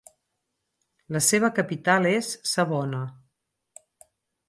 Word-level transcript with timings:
La 1.17 1.21
seva 1.27 1.51
capital 1.61 2.09
és 2.15 2.33
Savona. 2.55 3.07